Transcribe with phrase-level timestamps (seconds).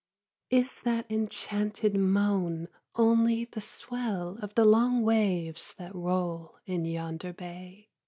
[0.49, 0.57] 8.
[0.59, 7.33] Is that enchanted moan only the swell Of the long waves that roll in yonder
[7.33, 7.91] bay?